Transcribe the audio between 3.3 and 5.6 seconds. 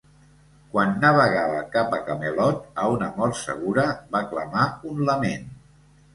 segura, va clamar un lament.